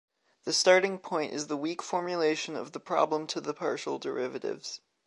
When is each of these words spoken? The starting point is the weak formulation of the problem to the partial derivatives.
The 0.45 0.51
starting 0.53 0.97
point 0.97 1.31
is 1.31 1.45
the 1.45 1.55
weak 1.55 1.83
formulation 1.83 2.55
of 2.55 2.71
the 2.71 2.79
problem 2.79 3.27
to 3.27 3.39
the 3.39 3.53
partial 3.53 3.99
derivatives. 3.99 4.81